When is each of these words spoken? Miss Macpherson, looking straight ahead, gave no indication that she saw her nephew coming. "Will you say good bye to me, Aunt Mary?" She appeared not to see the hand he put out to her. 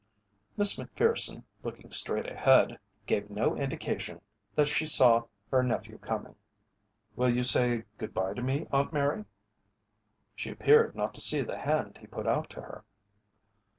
Miss 0.57 0.79
Macpherson, 0.79 1.43
looking 1.61 1.91
straight 1.91 2.25
ahead, 2.25 2.79
gave 3.05 3.29
no 3.29 3.55
indication 3.55 4.19
that 4.55 4.67
she 4.67 4.83
saw 4.83 5.25
her 5.51 5.61
nephew 5.61 5.99
coming. 5.99 6.33
"Will 7.15 7.29
you 7.29 7.43
say 7.43 7.83
good 7.99 8.11
bye 8.11 8.33
to 8.33 8.41
me, 8.41 8.65
Aunt 8.71 8.91
Mary?" 8.91 9.25
She 10.35 10.49
appeared 10.49 10.95
not 10.95 11.13
to 11.13 11.21
see 11.21 11.41
the 11.43 11.59
hand 11.59 11.99
he 11.99 12.07
put 12.07 12.25
out 12.25 12.49
to 12.49 12.61
her. 12.61 12.83